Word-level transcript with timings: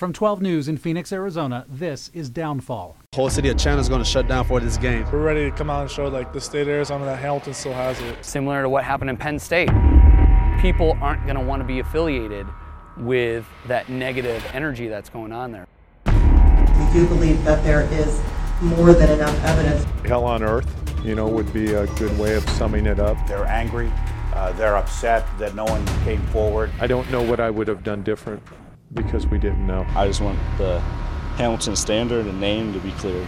From 0.00 0.14
12 0.14 0.40
News 0.40 0.66
in 0.66 0.78
Phoenix, 0.78 1.12
Arizona, 1.12 1.66
this 1.68 2.10
is 2.14 2.30
Downfall. 2.30 2.96
The 3.12 3.16
whole 3.16 3.28
city 3.28 3.50
of 3.50 3.58
Chandler 3.58 3.82
is 3.82 3.88
going 3.90 4.02
to 4.02 4.08
shut 4.08 4.26
down 4.26 4.46
for 4.46 4.58
this 4.58 4.78
game. 4.78 5.04
We're 5.12 5.20
ready 5.20 5.50
to 5.50 5.54
come 5.54 5.68
out 5.68 5.82
and 5.82 5.90
show 5.90 6.08
like 6.08 6.32
the 6.32 6.40
state 6.40 6.62
of 6.62 6.68
Arizona 6.68 7.04
that 7.04 7.18
Hamilton 7.18 7.52
still 7.52 7.74
has 7.74 8.00
it. 8.00 8.24
Similar 8.24 8.62
to 8.62 8.70
what 8.70 8.82
happened 8.82 9.10
in 9.10 9.18
Penn 9.18 9.38
State. 9.38 9.68
People 10.62 10.96
aren't 11.02 11.24
going 11.24 11.34
to 11.34 11.42
want 11.42 11.60
to 11.60 11.66
be 11.66 11.80
affiliated 11.80 12.46
with 12.96 13.46
that 13.66 13.90
negative 13.90 14.42
energy 14.54 14.88
that's 14.88 15.10
going 15.10 15.32
on 15.32 15.52
there. 15.52 15.66
We 16.06 16.92
do 16.94 17.06
believe 17.06 17.44
that 17.44 17.62
there 17.62 17.82
is 17.92 18.22
more 18.62 18.94
than 18.94 19.10
enough 19.10 19.38
evidence. 19.44 19.84
Hell 20.06 20.24
on 20.24 20.42
earth, 20.42 20.66
you 21.04 21.14
know, 21.14 21.28
would 21.28 21.52
be 21.52 21.74
a 21.74 21.86
good 21.96 22.18
way 22.18 22.36
of 22.36 22.48
summing 22.48 22.86
it 22.86 23.00
up. 23.00 23.18
They're 23.28 23.44
angry. 23.44 23.92
Uh, 24.32 24.52
they're 24.52 24.78
upset 24.78 25.26
that 25.38 25.54
no 25.54 25.66
one 25.66 25.84
came 26.04 26.26
forward. 26.28 26.70
I 26.80 26.86
don't 26.86 27.10
know 27.10 27.20
what 27.20 27.38
I 27.38 27.50
would 27.50 27.68
have 27.68 27.84
done 27.84 28.02
different 28.02 28.42
because 28.92 29.26
we 29.26 29.38
didn't 29.38 29.66
know. 29.66 29.86
I 29.90 30.06
just 30.06 30.20
want 30.20 30.38
the 30.58 30.80
Hamilton 31.36 31.76
standard 31.76 32.26
and 32.26 32.40
name 32.40 32.72
to 32.72 32.78
be 32.80 32.90
clear. 32.92 33.26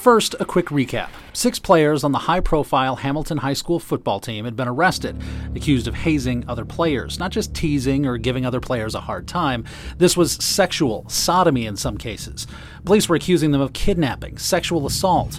First, 0.00 0.34
a 0.40 0.46
quick 0.46 0.68
recap. 0.68 1.10
Six 1.34 1.58
players 1.58 2.04
on 2.04 2.12
the 2.12 2.20
high 2.20 2.40
profile 2.40 2.96
Hamilton 2.96 3.36
High 3.36 3.52
School 3.52 3.78
football 3.78 4.18
team 4.18 4.46
had 4.46 4.56
been 4.56 4.66
arrested, 4.66 5.20
accused 5.54 5.86
of 5.86 5.94
hazing 5.94 6.42
other 6.48 6.64
players, 6.64 7.18
not 7.18 7.32
just 7.32 7.52
teasing 7.54 8.06
or 8.06 8.16
giving 8.16 8.46
other 8.46 8.60
players 8.60 8.94
a 8.94 9.00
hard 9.00 9.28
time. 9.28 9.66
This 9.98 10.16
was 10.16 10.32
sexual, 10.42 11.06
sodomy 11.10 11.66
in 11.66 11.76
some 11.76 11.98
cases. 11.98 12.46
Police 12.86 13.10
were 13.10 13.16
accusing 13.16 13.50
them 13.50 13.60
of 13.60 13.74
kidnapping, 13.74 14.38
sexual 14.38 14.86
assault. 14.86 15.38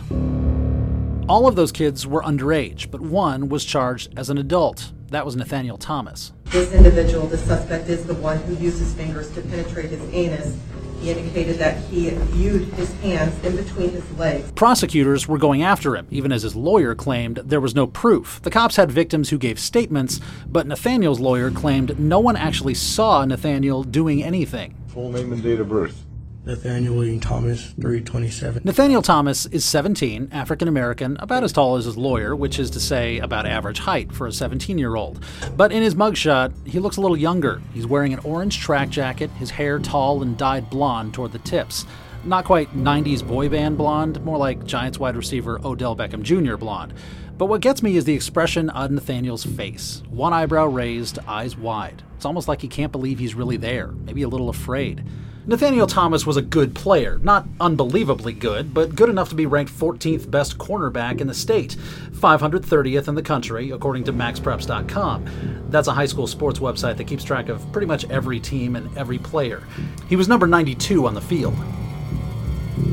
All 1.30 1.48
of 1.48 1.56
those 1.56 1.72
kids 1.72 2.06
were 2.06 2.24
underage, 2.24 2.90
but 2.92 3.00
one 3.00 3.48
was 3.48 3.64
charged 3.64 4.14
as 4.18 4.30
an 4.30 4.38
adult. 4.38 4.92
That 5.10 5.26
was 5.26 5.36
Nathaniel 5.36 5.78
Thomas. 5.78 6.34
This 6.46 6.74
individual, 6.74 7.28
the 7.28 7.38
suspect, 7.38 7.90
is 7.90 8.06
the 8.06 8.16
one 8.16 8.38
who 8.40 8.56
used 8.56 8.80
his 8.80 8.94
fingers 8.94 9.30
to 9.32 9.42
penetrate 9.42 9.90
his 9.92 10.02
anus. 10.14 10.58
He 11.00 11.10
indicated 11.10 11.58
that 11.58 11.78
he 11.86 12.10
viewed 12.10 12.64
his 12.74 12.94
hands 13.02 13.44
in 13.44 13.56
between 13.56 13.90
his 13.90 14.10
legs. 14.18 14.52
Prosecutors 14.52 15.28
were 15.28 15.38
going 15.38 15.64
after 15.64 15.96
him, 15.96 16.08
even 16.12 16.32
as 16.32 16.44
his 16.44 16.56
lawyer 16.56 16.94
claimed 16.96 17.38
there 17.38 17.62
was 17.62 17.74
no 17.76 17.88
proof. 17.88 18.40
The 18.44 18.52
cops 18.52 18.76
had 18.76 18.92
victims 18.92 19.30
who 19.30 19.38
gave 19.38 19.60
statements, 19.60 20.20
but 20.48 20.68
Nathaniel's 20.68 21.20
lawyer 21.20 21.50
claimed 21.50 22.00
no 22.00 22.20
one 22.20 22.36
actually 22.36 22.76
saw 22.76 23.26
Nathaniel 23.26 23.84
doing 23.84 24.24
anything. 24.24 24.76
Full 24.90 25.12
name 25.12 25.34
and 25.34 25.42
date 25.42 25.60
of 25.60 25.70
birth. 25.70 26.06
Nathaniel 26.44 26.96
William 26.96 27.20
Thomas, 27.20 27.68
327. 27.80 28.64
Nathaniel 28.66 29.04
Thomas 29.04 29.46
is 29.46 29.64
17, 29.64 30.30
African 30.32 30.68
American, 30.68 31.16
about 31.20 31.44
as 31.44 31.54
tall 31.54 31.76
as 31.76 31.86
his 31.86 31.98
lawyer, 31.98 32.36
which 32.36 32.58
is 32.58 32.72
to 32.72 32.80
say 32.80 33.20
about 33.20 33.46
average 33.46 33.78
height 33.78 34.12
for 34.12 34.26
a 34.26 34.32
17 34.32 34.80
year 34.80 34.96
old. 34.96 35.24
But 35.56 35.72
in 35.72 35.84
his 35.84 35.94
mugshot, 35.94 36.52
he 36.68 36.80
looks 36.80 36.98
a 36.98 37.02
little 37.02 37.16
younger. 37.16 37.62
He's 37.76 37.86
wearing 37.86 38.12
an 38.12 38.22
orange 38.24 38.60
track 38.60 38.90
jacket, 38.90 39.30
his 39.32 39.52
hair 39.52 39.78
tall 39.78 40.24
and 40.24 40.36
dyed 40.36 40.68
blonde 40.72 41.14
toward 41.14 41.32
the 41.32 41.40
tips. 41.40 41.86
Not 42.24 42.46
quite 42.46 42.76
90s 42.76 43.26
boy 43.26 43.48
band 43.48 43.78
blonde, 43.78 44.26
more 44.26 44.40
like 44.40 44.66
Giants 44.66 44.98
wide 44.98 45.16
receiver 45.16 45.60
Odell 45.64 45.96
Beckham 45.96 46.24
Jr. 46.24 46.56
blonde. 46.56 46.96
But 47.38 47.48
what 47.48 47.62
gets 47.62 47.84
me 47.84 47.98
is 47.98 48.06
the 48.06 48.16
expression 48.16 48.72
on 48.72 48.96
Nathaniel's 48.96 49.44
face 49.44 50.02
one 50.10 50.34
eyebrow 50.34 50.66
raised, 50.66 51.20
eyes 51.28 51.56
wide. 51.56 52.02
It's 52.16 52.26
almost 52.26 52.48
like 52.48 52.62
he 52.64 52.68
can't 52.68 52.92
believe 52.92 53.20
he's 53.20 53.36
really 53.36 53.58
there, 53.58 53.90
maybe 53.90 54.24
a 54.24 54.28
little 54.28 54.50
afraid. 54.50 55.04
Nathaniel 55.48 55.88
Thomas 55.88 56.24
was 56.24 56.38
a 56.38 56.42
good 56.42 56.76
player, 56.76 57.18
not 57.24 57.48
unbelievably 57.60 58.34
good, 58.34 58.76
but 58.76 58.96
good 58.96 59.10
enough 59.10 59.30
to 59.30 59.36
be 59.36 59.48
ranked 59.48 59.74
14th 59.74 60.30
best 60.30 60.60
cornerback 60.60 61.20
in 61.20 61.26
the 61.26 61.34
state, 61.34 61.76
530th 62.12 63.08
in 63.08 63.16
the 63.16 63.24
country, 63.24 63.72
according 63.72 64.04
to 64.04 64.14
MaxPreps.com. 64.14 65.66
That's 65.70 65.88
a 65.88 65.94
high 65.94 66.06
school 66.06 66.28
sports 66.28 66.60
website 66.60 66.98
that 66.98 67.08
keeps 67.08 67.24
track 67.24 67.50
of 67.50 67.72
pretty 67.72 67.88
much 67.88 68.08
every 68.12 68.40
team 68.40 68.76
and 68.76 68.96
every 68.96 69.18
player. 69.18 69.64
He 70.08 70.16
was 70.16 70.28
number 70.28 70.46
92 70.46 71.08
on 71.08 71.16
the 71.16 71.22
field. 71.22 71.56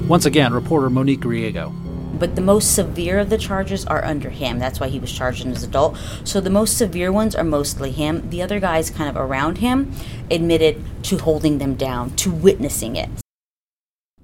Once 0.07 0.25
again, 0.25 0.55
reporter 0.55 0.89
Monique 0.89 1.21
Griego. 1.21 1.88
But 2.19 2.35
the 2.35 2.41
most 2.43 2.75
severe 2.75 3.19
of 3.19 3.31
the 3.31 3.39
charges 3.39 3.85
are 3.87 4.05
under 4.05 4.31
him. 4.31 4.59
That's 4.59 4.81
why 4.81 4.89
he 4.89 4.99
was 4.99 5.13
charged 5.13 5.47
as 5.47 5.63
an 5.63 5.69
adult. 5.69 5.97
So 6.25 6.41
the 6.41 6.51
most 6.51 6.77
severe 6.77 7.13
ones 7.13 7.35
are 7.35 7.45
mostly 7.45 7.91
him. 7.91 8.29
The 8.31 8.43
other 8.43 8.61
guys 8.61 8.91
kind 8.91 9.09
of 9.09 9.17
around 9.17 9.59
him 9.59 9.93
admitted 10.31 10.83
to 11.05 11.19
holding 11.19 11.59
them 11.59 11.75
down, 11.75 12.17
to 12.17 12.31
witnessing 12.31 12.97
it. 12.97 13.09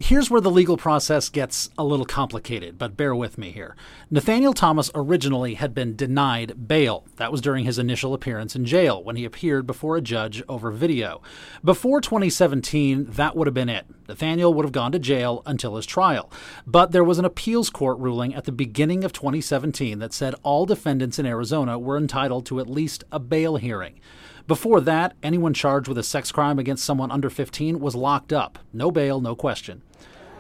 Here's 0.00 0.28
where 0.28 0.41
the 0.41 0.50
legal 0.50 0.77
process 0.77 1.28
gets 1.28 1.71
a 1.78 1.84
little 1.84 2.05
complicated, 2.05 2.78
but 2.78 2.97
bear 2.97 3.15
with 3.15 3.38
me 3.38 3.53
here. 3.53 3.77
Nathaniel 4.10 4.53
Thomas 4.53 4.91
originally 4.93 5.55
had 5.55 5.72
been 5.72 5.94
denied 5.94 6.66
bail. 6.66 7.06
That 7.15 7.31
was 7.31 7.41
during 7.41 7.65
his 7.65 7.78
initial 7.78 8.12
appearance 8.12 8.56
in 8.56 8.65
jail 8.65 9.03
when 9.03 9.15
he 9.15 9.25
appeared 9.25 9.69
before 9.69 9.97
a 9.97 10.00
judge 10.03 10.43
over 10.49 10.72
video. 10.72 11.22
Before 11.62 12.00
2017, 12.00 13.06
that 13.12 13.37
would 13.37 13.47
have 13.47 13.55
been 13.55 13.69
it. 13.69 13.87
Nathaniel 14.09 14.53
would 14.53 14.65
have 14.65 14.72
gone 14.72 14.91
to 14.93 14.99
jail 14.99 15.43
until 15.47 15.77
his 15.77 15.87
trial. 15.87 16.31
But 16.66 16.91
there 16.91 17.05
was 17.05 17.21
an 17.21 17.25
appeals 17.25 17.71
court 17.71 17.99
ruling 18.00 18.34
at 18.34 18.44
the 18.44 18.53
beginning 18.53 19.05
of 19.05 19.12
2017 19.12 20.00
that 20.00 20.12
said 20.12 20.34
all 20.43 20.66
defendants 20.66 21.21
in 21.21 21.25
Arizona 21.25 21.78
were 21.78 21.97
entitled 21.97 22.47
to 22.47 22.59
at 22.59 22.69
least 22.69 23.05
a 23.12 23.21
bail 23.21 23.56
hearing. 23.56 24.00
Before 24.47 24.78
that, 24.82 25.15
anyone 25.22 25.55
charged 25.55 25.88
with 25.88 25.97
a 25.97 26.03
sex 26.03 26.31
crime 26.31 26.59
against 26.59 26.84
someone 26.84 27.10
under 27.10 27.31
15 27.31 27.81
was 27.81 27.94
locked 27.94 28.31
up. 28.31 28.59
No 28.75 28.91
bail, 28.91 29.19
no 29.19 29.34
question. 29.34 29.81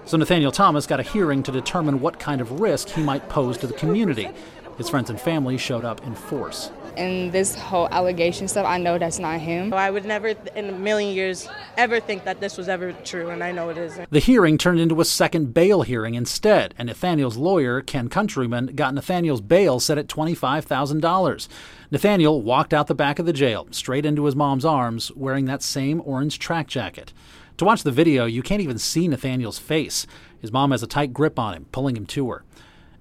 So 0.04 0.18
Nathaniel 0.18 0.52
Thomas 0.52 0.86
got 0.86 1.00
a 1.00 1.02
hearing 1.02 1.42
to 1.42 1.50
determine 1.50 2.02
what 2.02 2.18
kind 2.18 2.42
of 2.42 2.60
risk 2.60 2.90
he 2.90 3.02
might 3.02 3.30
pose 3.30 3.56
to 3.58 3.66
the 3.66 3.72
community. 3.72 4.28
His 4.76 4.90
friends 4.90 5.08
and 5.08 5.18
family 5.18 5.56
showed 5.56 5.86
up 5.86 6.06
in 6.06 6.14
force. 6.14 6.70
And 6.96 7.32
this 7.32 7.54
whole 7.54 7.88
allegation 7.88 8.48
stuff, 8.48 8.66
I 8.66 8.78
know 8.78 8.98
that's 8.98 9.18
not 9.18 9.40
him. 9.40 9.72
I 9.74 9.90
would 9.90 10.04
never 10.04 10.28
in 10.28 10.68
a 10.68 10.72
million 10.72 11.14
years 11.14 11.48
ever 11.76 12.00
think 12.00 12.24
that 12.24 12.40
this 12.40 12.56
was 12.56 12.68
ever 12.68 12.92
true, 12.92 13.30
and 13.30 13.42
I 13.42 13.52
know 13.52 13.68
it 13.70 13.78
isn't. 13.78 14.10
The 14.10 14.18
hearing 14.18 14.58
turned 14.58 14.80
into 14.80 15.00
a 15.00 15.04
second 15.04 15.54
bail 15.54 15.82
hearing 15.82 16.14
instead, 16.14 16.74
and 16.78 16.86
Nathaniel's 16.86 17.36
lawyer, 17.36 17.80
Ken 17.80 18.08
Countryman, 18.08 18.66
got 18.74 18.94
Nathaniel's 18.94 19.40
bail 19.40 19.80
set 19.80 19.98
at 19.98 20.06
$25,000. 20.06 21.48
Nathaniel 21.90 22.42
walked 22.42 22.74
out 22.74 22.86
the 22.86 22.94
back 22.94 23.18
of 23.18 23.26
the 23.26 23.32
jail, 23.32 23.68
straight 23.70 24.06
into 24.06 24.24
his 24.24 24.36
mom's 24.36 24.64
arms, 24.64 25.12
wearing 25.14 25.44
that 25.46 25.62
same 25.62 26.02
orange 26.04 26.38
track 26.38 26.66
jacket. 26.66 27.12
To 27.58 27.64
watch 27.64 27.84
the 27.84 27.92
video, 27.92 28.24
you 28.24 28.42
can't 28.42 28.62
even 28.62 28.78
see 28.78 29.06
Nathaniel's 29.06 29.58
face. 29.60 30.06
His 30.40 30.50
mom 30.50 30.72
has 30.72 30.82
a 30.82 30.88
tight 30.88 31.12
grip 31.12 31.38
on 31.38 31.54
him, 31.54 31.66
pulling 31.70 31.96
him 31.96 32.06
to 32.06 32.30
her. 32.30 32.44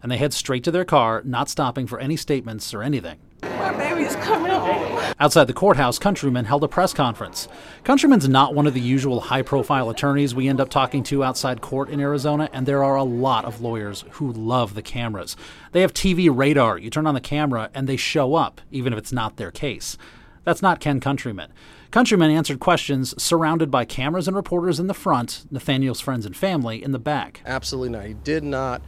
And 0.02 0.12
they 0.12 0.18
head 0.18 0.34
straight 0.34 0.64
to 0.66 0.72
their 0.72 0.86
car, 0.86 1.22
not 1.26 1.50
stopping 1.50 1.88
for 1.88 2.00
any 2.00 2.16
statements 2.18 2.74
or 2.74 2.84
anything. 2.84 3.18
My 3.64 3.72
baby's 3.78 4.14
coming 4.18 4.52
home. 4.52 5.14
Outside 5.22 5.46
the 5.46 5.54
courthouse, 5.54 5.98
Countryman 5.98 6.44
held 6.44 6.66
a 6.66 6.68
press 6.68 6.94
conference. 6.94 7.48
Countryman's 7.86 8.28
not 8.28 8.54
one 8.54 8.68
of 8.68 8.74
the 8.74 8.82
usual 8.82 9.22
high 9.22 9.42
profile 9.42 9.90
attorneys 9.90 10.36
we 10.36 10.50
end 10.50 10.60
up 10.60 10.68
talking 10.68 11.02
to 11.04 11.24
outside 11.24 11.62
court 11.62 11.90
in 11.90 12.02
Arizona, 12.02 12.50
and 12.52 12.66
there 12.66 12.84
are 12.84 12.98
a 12.98 13.06
lot 13.06 13.46
of 13.46 13.62
lawyers 13.62 14.04
who 14.12 14.34
love 14.34 14.74
the 14.74 14.82
cameras. 14.82 15.38
They 15.72 15.80
have 15.80 15.94
TV 15.94 16.30
radar. 16.30 16.78
You 16.78 16.90
turn 16.90 17.08
on 17.08 17.14
the 17.14 17.22
camera 17.22 17.70
and 17.74 17.88
they 17.88 17.96
show 17.96 18.36
up, 18.36 18.60
even 18.70 18.92
if 18.92 19.00
it's 19.00 19.14
not 19.14 19.38
their 19.38 19.50
case. 19.50 19.98
That's 20.44 20.62
not 20.62 20.82
Ken 20.82 21.00
Countryman. 21.00 21.54
Countryman 21.90 22.32
answered 22.32 22.60
questions 22.60 23.14
surrounded 23.22 23.72
by 23.72 23.86
cameras 23.86 24.28
and 24.28 24.36
reporters 24.36 24.78
in 24.78 24.88
the 24.88 24.94
front, 24.94 25.46
Nathaniel's 25.50 26.02
friends 26.02 26.26
and 26.26 26.36
family 26.36 26.84
in 26.84 26.92
the 26.92 27.00
back. 27.00 27.40
Absolutely 27.46 27.98
not. 27.98 28.06
He 28.08 28.14
did 28.14 28.44
not 28.44 28.82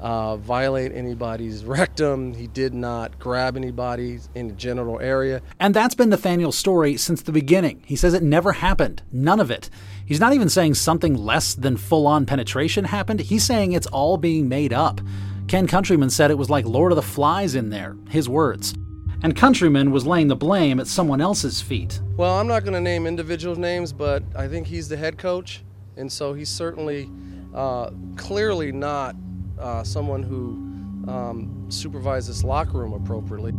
uh, 0.00 0.36
violate 0.36 0.92
anybody's 0.92 1.64
rectum. 1.66 2.34
He 2.34 2.46
did 2.46 2.74
not 2.74 3.18
grab 3.18 3.56
anybody 3.56 4.18
in 4.34 4.48
the 4.48 4.54
genital 4.54 5.00
area. 5.00 5.42
And 5.60 5.74
that's 5.74 5.94
been 5.94 6.10
Nathaniel's 6.10 6.56
story 6.56 6.96
since 6.96 7.22
the 7.22 7.32
beginning. 7.32 7.82
He 7.86 7.96
says 7.96 8.14
it 8.14 8.22
never 8.22 8.52
happened. 8.52 9.02
None 9.12 9.40
of 9.40 9.50
it. 9.50 9.70
He's 10.04 10.20
not 10.20 10.32
even 10.32 10.48
saying 10.48 10.74
something 10.74 11.14
less 11.14 11.54
than 11.54 11.76
full 11.76 12.06
on 12.06 12.26
penetration 12.26 12.84
happened. 12.84 13.20
He's 13.20 13.44
saying 13.44 13.72
it's 13.72 13.86
all 13.88 14.16
being 14.16 14.48
made 14.48 14.72
up. 14.72 15.00
Ken 15.48 15.66
Countryman 15.66 16.10
said 16.10 16.30
it 16.30 16.38
was 16.38 16.50
like 16.50 16.66
Lord 16.66 16.92
of 16.92 16.96
the 16.96 17.02
Flies 17.02 17.54
in 17.54 17.70
there, 17.70 17.96
his 18.08 18.28
words 18.28 18.74
and 19.22 19.34
Countryman 19.34 19.90
was 19.90 20.06
laying 20.06 20.28
the 20.28 20.36
blame 20.36 20.78
at 20.78 20.86
someone 20.86 21.20
else's 21.20 21.60
feet. 21.60 22.00
Well, 22.16 22.38
I'm 22.38 22.46
not 22.46 22.62
going 22.62 22.74
to 22.74 22.80
name 22.80 23.06
individual 23.06 23.56
names, 23.56 23.92
but 23.92 24.22
I 24.36 24.48
think 24.48 24.66
he's 24.66 24.88
the 24.88 24.96
head 24.96 25.18
coach, 25.18 25.62
and 25.96 26.10
so 26.10 26.34
he's 26.34 26.48
certainly 26.48 27.10
uh, 27.54 27.90
clearly 28.16 28.72
not 28.72 29.16
uh, 29.60 29.84
someone 29.84 30.22
who 30.22 31.10
um, 31.10 31.66
supervised 31.68 32.28
this 32.28 32.44
locker 32.44 32.78
room 32.78 32.92
appropriately. 32.92 33.52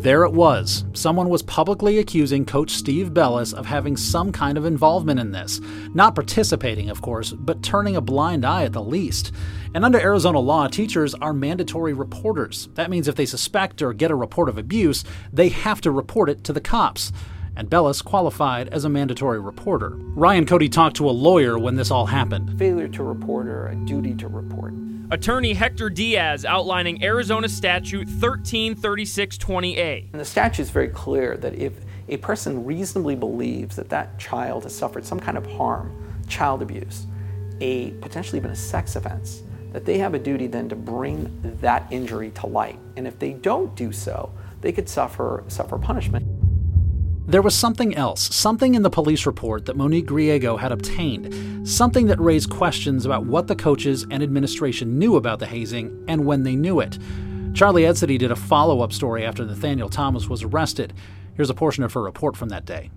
There 0.00 0.22
it 0.22 0.32
was. 0.32 0.84
Someone 0.92 1.28
was 1.28 1.42
publicly 1.42 1.98
accusing 1.98 2.44
Coach 2.44 2.70
Steve 2.70 3.12
Belles 3.12 3.52
of 3.52 3.66
having 3.66 3.96
some 3.96 4.30
kind 4.30 4.56
of 4.56 4.64
involvement 4.64 5.18
in 5.18 5.32
this. 5.32 5.60
Not 5.92 6.14
participating, 6.14 6.88
of 6.88 7.02
course, 7.02 7.32
but 7.32 7.64
turning 7.64 7.96
a 7.96 8.00
blind 8.00 8.44
eye 8.44 8.62
at 8.62 8.72
the 8.72 8.82
least. 8.82 9.32
And 9.74 9.84
under 9.84 9.98
Arizona 9.98 10.38
law, 10.38 10.68
teachers 10.68 11.14
are 11.16 11.32
mandatory 11.32 11.94
reporters. 11.94 12.68
That 12.74 12.90
means 12.90 13.08
if 13.08 13.16
they 13.16 13.26
suspect 13.26 13.82
or 13.82 13.92
get 13.92 14.12
a 14.12 14.14
report 14.14 14.48
of 14.48 14.56
abuse, 14.56 15.02
they 15.32 15.48
have 15.48 15.80
to 15.80 15.90
report 15.90 16.30
it 16.30 16.44
to 16.44 16.52
the 16.52 16.60
cops. 16.60 17.10
And 17.58 17.68
Belles 17.68 18.00
qualified 18.02 18.68
as 18.68 18.84
a 18.84 18.88
mandatory 18.88 19.40
reporter. 19.40 19.94
Ryan 20.14 20.46
Cody 20.46 20.68
talked 20.68 20.94
to 20.98 21.10
a 21.10 21.12
lawyer 21.12 21.58
when 21.58 21.74
this 21.74 21.90
all 21.90 22.06
happened. 22.06 22.56
Failure 22.56 22.86
to 22.86 23.02
report 23.02 23.48
or 23.48 23.66
a 23.66 23.74
duty 23.74 24.14
to 24.14 24.28
report. 24.28 24.74
Attorney 25.10 25.54
Hector 25.54 25.90
Diaz 25.90 26.44
outlining 26.44 27.02
Arizona 27.02 27.48
Statute 27.48 28.06
133620A. 28.06 30.12
And 30.12 30.20
the 30.20 30.24
statute 30.24 30.62
is 30.62 30.70
very 30.70 30.86
clear 30.86 31.36
that 31.38 31.56
if 31.56 31.72
a 32.08 32.18
person 32.18 32.64
reasonably 32.64 33.16
believes 33.16 33.74
that 33.74 33.88
that 33.88 34.20
child 34.20 34.62
has 34.62 34.72
suffered 34.72 35.04
some 35.04 35.18
kind 35.18 35.36
of 35.36 35.44
harm, 35.44 35.92
child 36.28 36.62
abuse, 36.62 37.08
a 37.60 37.90
potentially 37.94 38.38
even 38.38 38.52
a 38.52 38.56
sex 38.56 38.94
offense, 38.94 39.42
that 39.72 39.84
they 39.84 39.98
have 39.98 40.14
a 40.14 40.18
duty 40.20 40.46
then 40.46 40.68
to 40.68 40.76
bring 40.76 41.56
that 41.60 41.88
injury 41.90 42.30
to 42.36 42.46
light. 42.46 42.78
And 42.96 43.08
if 43.08 43.18
they 43.18 43.32
don't 43.32 43.74
do 43.74 43.90
so, 43.90 44.30
they 44.60 44.70
could 44.70 44.88
suffer 44.88 45.42
suffer 45.48 45.76
punishment. 45.76 46.37
There 47.28 47.42
was 47.42 47.54
something 47.54 47.94
else, 47.94 48.34
something 48.34 48.74
in 48.74 48.80
the 48.80 48.88
police 48.88 49.26
report 49.26 49.66
that 49.66 49.76
Monique 49.76 50.06
Griego 50.06 50.58
had 50.58 50.72
obtained, 50.72 51.68
something 51.68 52.06
that 52.06 52.18
raised 52.18 52.48
questions 52.48 53.04
about 53.04 53.26
what 53.26 53.48
the 53.48 53.54
coaches 53.54 54.06
and 54.10 54.22
administration 54.22 54.98
knew 54.98 55.14
about 55.14 55.38
the 55.38 55.44
hazing 55.44 56.06
and 56.08 56.24
when 56.24 56.42
they 56.42 56.56
knew 56.56 56.80
it. 56.80 56.98
Charlie 57.52 57.84
Edsity 57.84 58.16
did 58.16 58.30
a 58.30 58.36
follow 58.36 58.80
up 58.80 58.94
story 58.94 59.26
after 59.26 59.44
Nathaniel 59.44 59.90
Thomas 59.90 60.26
was 60.26 60.42
arrested. 60.42 60.94
Here's 61.34 61.50
a 61.50 61.54
portion 61.54 61.84
of 61.84 61.92
her 61.92 62.02
report 62.02 62.34
from 62.34 62.48
that 62.48 62.64
day. 62.64 62.90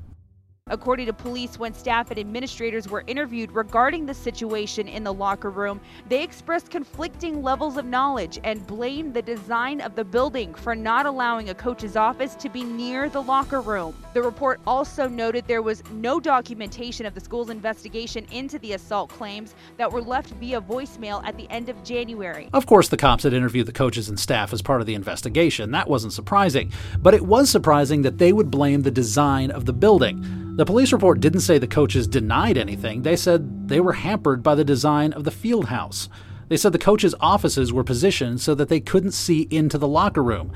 According 0.71 1.07
to 1.07 1.13
police, 1.13 1.59
when 1.59 1.73
staff 1.73 2.11
and 2.11 2.19
administrators 2.19 2.87
were 2.87 3.03
interviewed 3.05 3.51
regarding 3.51 4.05
the 4.05 4.13
situation 4.13 4.87
in 4.87 5.03
the 5.03 5.13
locker 5.13 5.49
room, 5.49 5.81
they 6.07 6.23
expressed 6.23 6.69
conflicting 6.69 7.43
levels 7.43 7.75
of 7.75 7.85
knowledge 7.85 8.39
and 8.45 8.65
blamed 8.67 9.13
the 9.13 9.21
design 9.21 9.81
of 9.81 9.95
the 9.95 10.05
building 10.05 10.53
for 10.53 10.73
not 10.73 11.05
allowing 11.05 11.49
a 11.49 11.53
coach's 11.53 11.97
office 11.97 12.35
to 12.35 12.47
be 12.47 12.63
near 12.63 13.09
the 13.09 13.21
locker 13.21 13.59
room. 13.59 13.93
The 14.13 14.21
report 14.21 14.61
also 14.65 15.09
noted 15.09 15.45
there 15.45 15.61
was 15.61 15.83
no 15.91 16.21
documentation 16.21 17.05
of 17.05 17.15
the 17.15 17.21
school's 17.21 17.49
investigation 17.49 18.25
into 18.31 18.57
the 18.59 18.71
assault 18.71 19.09
claims 19.09 19.55
that 19.75 19.91
were 19.91 20.01
left 20.01 20.29
via 20.35 20.61
voicemail 20.61 21.21
at 21.25 21.35
the 21.35 21.49
end 21.49 21.67
of 21.67 21.83
January. 21.83 22.49
Of 22.53 22.65
course, 22.65 22.87
the 22.87 22.97
cops 22.97 23.23
had 23.23 23.33
interviewed 23.33 23.65
the 23.65 23.73
coaches 23.73 24.07
and 24.07 24.17
staff 24.17 24.53
as 24.53 24.61
part 24.61 24.79
of 24.79 24.87
the 24.87 24.95
investigation. 24.95 25.71
That 25.71 25.89
wasn't 25.89 26.13
surprising. 26.13 26.71
But 26.99 27.13
it 27.13 27.25
was 27.25 27.49
surprising 27.49 28.03
that 28.03 28.19
they 28.19 28.31
would 28.31 28.49
blame 28.49 28.83
the 28.83 28.91
design 28.91 29.51
of 29.51 29.65
the 29.65 29.73
building. 29.73 30.50
The 30.56 30.65
police 30.65 30.92
report 30.92 31.21
didn't 31.21 31.39
say 31.39 31.57
the 31.57 31.68
coaches 31.68 32.07
denied 32.07 32.57
anything, 32.57 33.03
they 33.03 33.15
said 33.15 33.69
they 33.69 33.80
were 33.80 33.94
hampered 33.94 34.44
by 34.44 34.53
the 34.53 34.65
design 34.65 35.13
of 35.13 35.24
the 35.24 35.31
field 35.31 35.65
house. 35.65 36.09
They 36.50 36.57
said 36.57 36.74
the 36.74 36.77
coaches' 36.77 37.15
offices 37.21 37.71
were 37.71 37.86
positioned 37.86 38.42
so 38.42 38.53
that 38.56 38.68
they 38.68 38.81
couldn't 38.81 39.13
see 39.13 39.48
into 39.50 39.77
the 39.77 39.88
locker 39.88 40.21
room. 40.21 40.51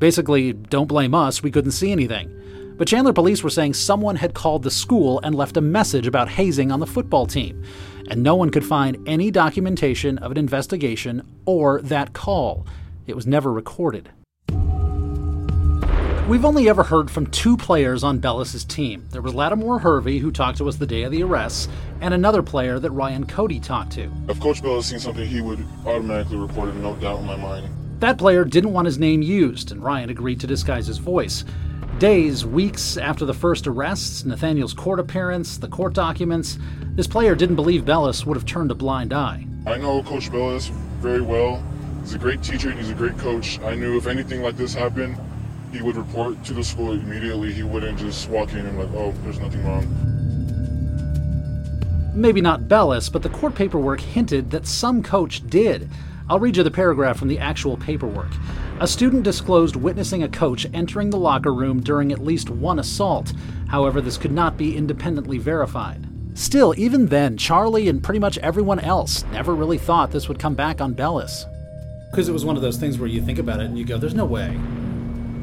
Basically, 0.00 0.52
don't 0.52 0.88
blame 0.88 1.14
us, 1.14 1.44
we 1.44 1.52
couldn't 1.52 1.70
see 1.70 1.92
anything. 1.92 2.74
But 2.76 2.88
Chandler 2.88 3.12
police 3.12 3.44
were 3.44 3.50
saying 3.50 3.74
someone 3.74 4.16
had 4.16 4.34
called 4.34 4.64
the 4.64 4.70
school 4.70 5.20
and 5.22 5.32
left 5.32 5.56
a 5.56 5.60
message 5.60 6.08
about 6.08 6.28
hazing 6.28 6.72
on 6.72 6.80
the 6.80 6.86
football 6.86 7.24
team, 7.24 7.62
and 8.10 8.24
no 8.24 8.34
one 8.34 8.50
could 8.50 8.64
find 8.64 8.98
any 9.08 9.30
documentation 9.30 10.18
of 10.18 10.32
an 10.32 10.38
investigation 10.38 11.22
or 11.46 11.80
that 11.82 12.12
call. 12.12 12.66
It 13.06 13.14
was 13.14 13.28
never 13.28 13.52
recorded. 13.52 14.10
We've 16.28 16.44
only 16.44 16.68
ever 16.68 16.82
heard 16.82 17.08
from 17.08 17.28
two 17.28 17.56
players 17.56 18.02
on 18.02 18.18
Belles's 18.18 18.64
team. 18.64 19.06
There 19.12 19.22
was 19.22 19.32
Lattimore 19.32 19.78
Hervey, 19.78 20.18
who 20.18 20.32
talked 20.32 20.58
to 20.58 20.68
us 20.68 20.74
the 20.74 20.84
day 20.84 21.04
of 21.04 21.12
the 21.12 21.22
arrests, 21.22 21.68
and 22.00 22.12
another 22.12 22.42
player 22.42 22.80
that 22.80 22.90
Ryan 22.90 23.24
Cody 23.28 23.60
talked 23.60 23.92
to. 23.92 24.10
If 24.28 24.40
Coach 24.40 24.60
Belles 24.60 24.86
seen 24.86 24.98
something, 24.98 25.24
he 25.24 25.40
would 25.40 25.64
automatically 25.86 26.36
report 26.36 26.70
it, 26.70 26.74
no 26.74 26.96
doubt 26.96 27.20
in 27.20 27.26
my 27.26 27.36
mind. 27.36 27.68
That 28.00 28.18
player 28.18 28.44
didn't 28.44 28.72
want 28.72 28.86
his 28.86 28.98
name 28.98 29.22
used, 29.22 29.70
and 29.70 29.80
Ryan 29.80 30.10
agreed 30.10 30.40
to 30.40 30.48
disguise 30.48 30.88
his 30.88 30.98
voice. 30.98 31.44
Days, 32.00 32.44
weeks 32.44 32.96
after 32.96 33.24
the 33.24 33.32
first 33.32 33.68
arrests, 33.68 34.24
Nathaniel's 34.24 34.74
court 34.74 34.98
appearance, 34.98 35.58
the 35.58 35.68
court 35.68 35.94
documents, 35.94 36.58
this 36.96 37.06
player 37.06 37.36
didn't 37.36 37.54
believe 37.54 37.84
Belles 37.84 38.26
would 38.26 38.36
have 38.36 38.46
turned 38.46 38.72
a 38.72 38.74
blind 38.74 39.12
eye. 39.12 39.46
I 39.64 39.76
know 39.76 40.02
Coach 40.02 40.32
Belles 40.32 40.72
very 40.98 41.20
well. 41.20 41.62
He's 42.00 42.14
a 42.14 42.18
great 42.18 42.42
teacher 42.42 42.70
and 42.70 42.80
he's 42.80 42.90
a 42.90 42.94
great 42.94 43.16
coach. 43.16 43.60
I 43.60 43.76
knew 43.76 43.96
if 43.96 44.08
anything 44.08 44.42
like 44.42 44.56
this 44.56 44.74
happened, 44.74 45.16
he 45.76 45.82
would 45.82 45.96
report 45.96 46.42
to 46.44 46.54
the 46.54 46.64
school 46.64 46.92
immediately. 46.92 47.52
He 47.52 47.62
wouldn't 47.62 47.98
just 47.98 48.30
walk 48.30 48.52
in 48.52 48.64
and 48.64 48.78
like, 48.78 48.88
oh, 48.94 49.12
there's 49.22 49.38
nothing 49.38 49.64
wrong. 49.64 49.84
Maybe 52.14 52.40
not 52.40 52.66
Belles, 52.66 53.10
but 53.10 53.22
the 53.22 53.28
court 53.28 53.54
paperwork 53.54 54.00
hinted 54.00 54.50
that 54.50 54.66
some 54.66 55.02
coach 55.02 55.46
did. 55.48 55.90
I'll 56.30 56.40
read 56.40 56.56
you 56.56 56.62
the 56.62 56.70
paragraph 56.70 57.18
from 57.18 57.28
the 57.28 57.38
actual 57.38 57.76
paperwork. 57.76 58.30
A 58.80 58.86
student 58.86 59.22
disclosed 59.22 59.76
witnessing 59.76 60.22
a 60.22 60.28
coach 60.28 60.66
entering 60.72 61.10
the 61.10 61.18
locker 61.18 61.52
room 61.52 61.80
during 61.80 62.10
at 62.10 62.24
least 62.24 62.48
one 62.48 62.78
assault. 62.78 63.34
However, 63.68 64.00
this 64.00 64.16
could 64.16 64.32
not 64.32 64.56
be 64.56 64.76
independently 64.76 65.36
verified. 65.36 66.06
Still, 66.32 66.74
even 66.78 67.06
then, 67.06 67.36
Charlie 67.36 67.88
and 67.88 68.02
pretty 68.02 68.18
much 68.18 68.38
everyone 68.38 68.80
else 68.80 69.24
never 69.26 69.54
really 69.54 69.78
thought 69.78 70.10
this 70.10 70.26
would 70.28 70.38
come 70.38 70.54
back 70.54 70.80
on 70.80 70.94
Belles. 70.94 71.44
Because 72.10 72.28
it 72.28 72.32
was 72.32 72.44
one 72.46 72.56
of 72.56 72.62
those 72.62 72.78
things 72.78 72.98
where 72.98 73.08
you 73.08 73.20
think 73.20 73.38
about 73.38 73.60
it 73.60 73.66
and 73.66 73.78
you 73.78 73.84
go, 73.84 73.98
there's 73.98 74.14
no 74.14 74.24
way 74.24 74.58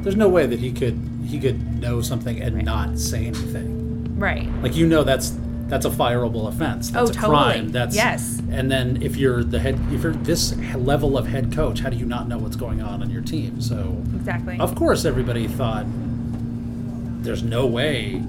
there's 0.04 0.16
no 0.16 0.30
way 0.30 0.46
that 0.46 0.60
he 0.60 0.72
could 0.72 1.00
he 1.26 1.40
could 1.40 1.82
know 1.82 2.02
something 2.02 2.42
and 2.42 2.56
right. 2.56 2.66
not 2.66 3.00
say 3.00 3.26
anything. 3.26 4.20
Right. 4.20 4.48
Like 4.62 4.76
you 4.76 4.86
know 4.86 5.04
that's 5.04 5.38
that's 5.68 5.86
a 5.86 5.90
fireable 5.90 6.48
offense. 6.48 6.90
That's 6.92 7.10
oh, 7.10 7.12
a 7.12 7.16
totally. 7.16 7.36
crime. 7.36 7.70
That's 7.70 7.96
yes. 7.96 8.42
And 8.52 8.72
then 8.72 9.02
if 9.02 9.16
you're 9.16 9.44
the 9.44 9.60
head, 9.60 9.80
if 9.92 10.04
you're 10.04 10.14
this 10.14 10.56
level 10.76 11.18
of 11.18 11.28
head 11.28 11.52
coach, 11.52 11.80
how 11.80 11.90
do 11.90 11.98
you 11.98 12.06
not 12.06 12.28
know 12.28 12.38
what's 12.38 12.56
going 12.56 12.82
on 12.82 13.02
on 13.02 13.10
your 13.10 13.22
team? 13.22 13.62
So 13.62 14.02
exactly. 14.16 14.60
Of 14.60 14.76
course, 14.76 15.06
everybody 15.06 15.48
thought 15.48 15.86
there's 17.24 17.44
no 17.44 17.66
way 17.66 18.22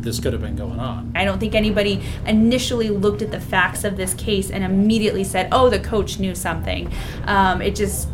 this 0.00 0.20
could 0.20 0.32
have 0.32 0.42
been 0.42 0.54
going 0.54 0.78
on. 0.78 1.10
I 1.16 1.24
don't 1.24 1.40
think 1.40 1.54
anybody 1.54 2.02
initially 2.26 2.90
looked 2.90 3.22
at 3.22 3.32
the 3.32 3.40
facts 3.40 3.82
of 3.82 3.96
this 3.96 4.14
case 4.14 4.50
and 4.50 4.62
immediately 4.62 5.24
said, 5.24 5.48
"Oh, 5.50 5.68
the 5.68 5.80
coach 5.80 6.20
knew 6.20 6.34
something." 6.34 6.92
Um, 7.24 7.60
it 7.60 7.74
just 7.74 8.08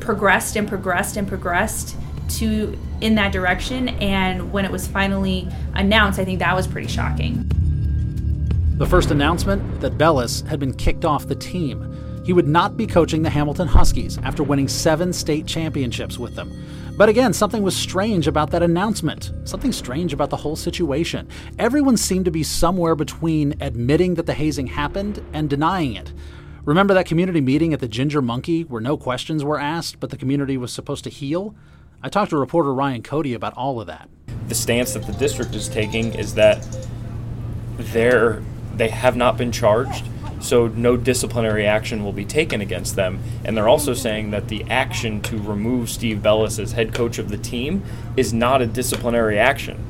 progressed 0.00 0.56
and 0.56 0.66
progressed 0.66 1.16
and 1.16 1.28
progressed 1.28 1.94
to 2.30 2.78
in 3.00 3.14
that 3.14 3.32
direction 3.32 3.88
and 4.00 4.52
when 4.52 4.64
it 4.64 4.70
was 4.70 4.86
finally 4.86 5.48
announced 5.74 6.18
i 6.18 6.24
think 6.24 6.38
that 6.38 6.54
was 6.54 6.66
pretty 6.66 6.88
shocking. 6.88 7.44
The 8.78 8.86
first 8.86 9.10
announcement 9.10 9.80
that 9.80 9.98
belles 9.98 10.42
had 10.42 10.60
been 10.60 10.72
kicked 10.72 11.04
off 11.04 11.26
the 11.26 11.34
team. 11.34 12.22
He 12.24 12.32
would 12.32 12.46
not 12.46 12.76
be 12.76 12.86
coaching 12.86 13.22
the 13.22 13.30
hamilton 13.30 13.66
huskies 13.66 14.18
after 14.18 14.44
winning 14.44 14.68
seven 14.68 15.12
state 15.12 15.46
championships 15.46 16.16
with 16.16 16.36
them. 16.36 16.52
But 16.96 17.08
again 17.08 17.32
something 17.32 17.62
was 17.62 17.76
strange 17.76 18.28
about 18.28 18.50
that 18.50 18.62
announcement. 18.62 19.32
Something 19.44 19.72
strange 19.72 20.12
about 20.12 20.30
the 20.30 20.36
whole 20.36 20.54
situation. 20.54 21.26
Everyone 21.58 21.96
seemed 21.96 22.26
to 22.26 22.30
be 22.30 22.44
somewhere 22.44 22.94
between 22.94 23.56
admitting 23.60 24.14
that 24.14 24.26
the 24.26 24.34
hazing 24.34 24.68
happened 24.68 25.24
and 25.32 25.50
denying 25.50 25.94
it. 25.94 26.12
Remember 26.64 26.92
that 26.92 27.06
community 27.06 27.40
meeting 27.40 27.72
at 27.72 27.80
the 27.80 27.88
Ginger 27.88 28.20
Monkey 28.20 28.62
where 28.62 28.80
no 28.80 28.96
questions 28.98 29.42
were 29.42 29.58
asked, 29.58 30.00
but 30.00 30.10
the 30.10 30.18
community 30.18 30.56
was 30.56 30.70
supposed 30.70 31.02
to 31.04 31.10
heal? 31.10 31.54
I 32.00 32.08
talked 32.08 32.30
to 32.30 32.36
reporter 32.36 32.72
Ryan 32.72 33.02
Cody 33.02 33.34
about 33.34 33.54
all 33.54 33.80
of 33.80 33.88
that. 33.88 34.08
The 34.46 34.54
stance 34.54 34.92
that 34.94 35.04
the 35.04 35.12
district 35.14 35.54
is 35.56 35.68
taking 35.68 36.14
is 36.14 36.34
that 36.34 36.64
they're 37.76 38.42
they 38.74 38.88
have 38.88 39.16
not 39.16 39.36
been 39.36 39.50
charged, 39.50 40.04
so 40.40 40.68
no 40.68 40.96
disciplinary 40.96 41.66
action 41.66 42.04
will 42.04 42.12
be 42.12 42.24
taken 42.24 42.60
against 42.60 42.94
them. 42.94 43.20
And 43.44 43.56
they're 43.56 43.68
also 43.68 43.94
saying 43.94 44.30
that 44.30 44.46
the 44.46 44.62
action 44.70 45.20
to 45.22 45.38
remove 45.38 45.90
Steve 45.90 46.22
Belles 46.22 46.60
as 46.60 46.70
head 46.70 46.94
coach 46.94 47.18
of 47.18 47.28
the 47.30 47.38
team 47.38 47.82
is 48.16 48.32
not 48.32 48.62
a 48.62 48.66
disciplinary 48.66 49.36
action. 49.36 49.84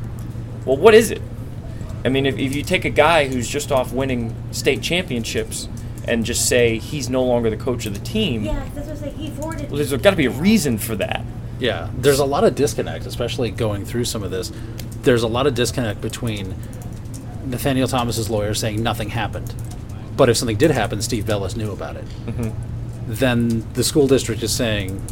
Well, 0.65 0.79
what 0.79 0.95
is 0.95 1.11
it? 1.11 1.21
I 2.07 2.09
mean, 2.09 2.25
if, 2.25 2.39
if 2.39 2.55
you 2.55 2.63
take 2.63 2.87
a 2.87 2.91
guy 2.91 3.29
who's 3.29 3.47
just 3.47 3.71
off 3.71 3.93
winning 3.93 4.35
state 4.51 4.81
championships 4.81 5.69
and 6.07 6.25
just 6.25 6.49
say 6.49 6.79
he's 6.79 7.11
no 7.11 7.23
longer 7.23 7.51
the 7.51 7.57
coach 7.59 7.85
of 7.85 7.93
the 7.93 8.01
team, 8.01 8.45
yeah, 8.45 8.67
that's 8.75 8.89
what 8.89 8.97
I 8.97 9.01
say. 9.01 9.11
He 9.11 9.31
forwarded. 9.31 9.71
Well, 9.71 9.77
there's 9.77 9.93
got 10.01 10.11
to 10.11 10.17
be 10.17 10.27
a 10.27 10.31
reason 10.31 10.79
for 10.79 10.97
that. 10.97 11.23
Yeah, 11.59 11.91
there's 11.97 12.21
a 12.21 12.25
lot 12.25 12.45
of 12.45 12.55
disconnect, 12.55 13.07
especially 13.07 13.51
going 13.51 13.85
through 13.85 14.05
some 14.05 14.23
of 14.23 14.31
this. 14.31 14.53
There's 15.03 15.23
a 15.23 15.29
lot 15.29 15.47
of 15.47 15.55
disconnect 15.55 16.01
between 16.01 16.55
Nathaniel 17.47 17.89
Thomas's 17.89 18.31
lawyer 18.31 18.55
saying 18.55 18.83
nothing 18.83 19.11
happened, 19.11 19.55
but 20.17 20.29
if 20.29 20.37
something 20.37 20.57
did 20.57 20.71
happen, 20.71 21.03
Steve 21.03 21.27
Belles 21.27 21.57
knew 21.57 21.73
about 21.73 21.97
it. 21.97 22.05
Mm-hmm. 22.27 22.51
Then 23.09 23.73
the 23.73 23.83
school 23.83 24.07
district 24.07 24.43
is 24.43 24.55
saying 24.55 25.03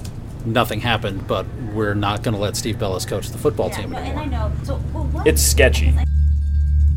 nothing 0.45 0.81
happened, 0.81 1.26
but 1.26 1.47
we're 1.73 1.95
not 1.95 2.23
going 2.23 2.35
to 2.35 2.41
let 2.41 2.57
Steve 2.57 2.79
Belles 2.79 3.07
coach 3.07 3.31
the 3.31 3.38
football 3.38 3.69
yeah, 3.71 3.76
team 3.76 3.95
anymore. 3.95 4.23
And 4.23 4.35
I 4.35 4.49
know. 4.49 4.53
So, 4.65 4.81
well, 4.93 5.23
it's 5.26 5.43
sketchy. 5.43 5.95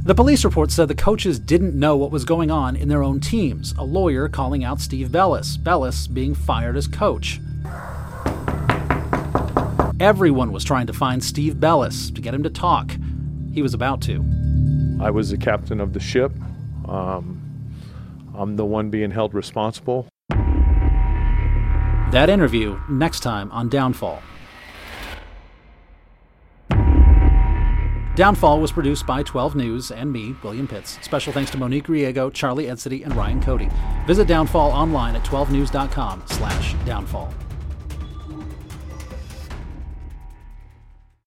The 0.03 0.15
police 0.15 0.43
report 0.43 0.71
said 0.71 0.87
the 0.87 0.95
coaches 0.95 1.39
didn't 1.39 1.77
know 1.77 1.95
what 1.95 2.11
was 2.11 2.25
going 2.25 2.49
on 2.49 2.75
in 2.75 2.87
their 2.87 3.03
own 3.03 3.19
teams. 3.19 3.73
A 3.77 3.83
lawyer 3.83 4.27
calling 4.27 4.63
out 4.63 4.79
Steve 4.81 5.11
Belles, 5.11 5.57
Belles 5.57 6.07
being 6.07 6.33
fired 6.33 6.77
as 6.77 6.87
coach. 6.87 7.39
Everyone 9.99 10.53
was 10.53 10.63
trying 10.63 10.87
to 10.87 10.93
find 10.93 11.21
Steve 11.21 11.59
Belles 11.59 12.09
to 12.11 12.21
get 12.21 12.33
him 12.33 12.43
to 12.43 12.49
talk. 12.49 12.95
He 13.51 13.61
was 13.61 13.73
about 13.73 14.01
to. 14.03 14.23
I 15.01 15.11
was 15.11 15.29
the 15.29 15.37
captain 15.37 15.81
of 15.81 15.91
the 15.91 15.99
ship. 15.99 16.31
Um, 16.87 17.41
I'm 18.33 18.55
the 18.55 18.63
one 18.63 18.89
being 18.89 19.11
held 19.11 19.33
responsible. 19.33 20.07
That 22.11 22.29
interview 22.29 22.79
next 22.89 23.19
time 23.19 23.51
on 23.51 23.67
Downfall. 23.67 24.21
Downfall 28.15 28.61
was 28.61 28.71
produced 28.71 29.05
by 29.05 29.21
12 29.23 29.55
News 29.55 29.91
and 29.91 30.11
me, 30.11 30.33
William 30.43 30.67
Pitts. 30.67 30.97
Special 31.01 31.33
thanks 31.33 31.51
to 31.51 31.57
Monique 31.57 31.87
Griego, 31.87 32.33
Charlie 32.33 32.69
Edsity, 32.69 33.03
and 33.03 33.13
Ryan 33.15 33.41
Cody. 33.41 33.69
Visit 34.07 34.27
Downfall 34.27 34.71
online 34.71 35.17
at 35.17 35.23
12news.com 35.25 36.23
slash 36.25 36.73
downfall. 36.85 37.33